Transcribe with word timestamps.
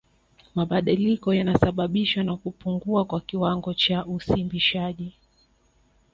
Mabadiliko 0.55 1.33
yanasababishwa 1.33 2.23
na 2.23 2.37
kupungua 2.37 3.05
kwa 3.05 3.21
kiwango 3.21 3.73
cha 3.73 4.05
usimbishaji 4.05 5.13